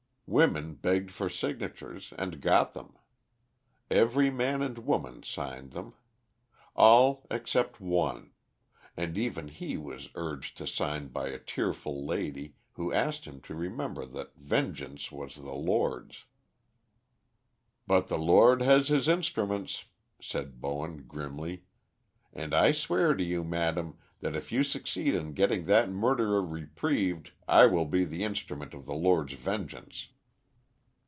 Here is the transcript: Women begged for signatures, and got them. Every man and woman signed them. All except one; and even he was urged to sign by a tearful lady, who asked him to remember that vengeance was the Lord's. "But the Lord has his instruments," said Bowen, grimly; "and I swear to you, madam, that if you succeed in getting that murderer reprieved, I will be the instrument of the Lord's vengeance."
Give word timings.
Women 0.33 0.75
begged 0.75 1.11
for 1.11 1.27
signatures, 1.27 2.13
and 2.17 2.39
got 2.39 2.73
them. 2.73 2.95
Every 3.89 4.29
man 4.29 4.61
and 4.61 4.77
woman 4.85 5.23
signed 5.23 5.71
them. 5.71 5.93
All 6.73 7.27
except 7.29 7.81
one; 7.81 8.31
and 8.95 9.17
even 9.17 9.49
he 9.49 9.75
was 9.75 10.09
urged 10.15 10.55
to 10.55 10.65
sign 10.67 11.09
by 11.09 11.27
a 11.27 11.37
tearful 11.37 12.05
lady, 12.07 12.55
who 12.75 12.93
asked 12.93 13.25
him 13.25 13.41
to 13.41 13.53
remember 13.55 14.05
that 14.05 14.33
vengeance 14.37 15.11
was 15.11 15.35
the 15.35 15.51
Lord's. 15.53 16.23
"But 17.85 18.07
the 18.07 18.17
Lord 18.17 18.61
has 18.61 18.87
his 18.87 19.09
instruments," 19.09 19.83
said 20.21 20.61
Bowen, 20.61 21.07
grimly; 21.09 21.65
"and 22.31 22.53
I 22.53 22.71
swear 22.71 23.15
to 23.15 23.23
you, 23.25 23.43
madam, 23.43 23.97
that 24.21 24.37
if 24.37 24.49
you 24.49 24.63
succeed 24.63 25.13
in 25.13 25.33
getting 25.33 25.65
that 25.65 25.89
murderer 25.91 26.41
reprieved, 26.41 27.33
I 27.49 27.65
will 27.65 27.83
be 27.85 28.05
the 28.05 28.23
instrument 28.23 28.73
of 28.73 28.85
the 28.85 28.93
Lord's 28.93 29.33
vengeance." 29.33 30.07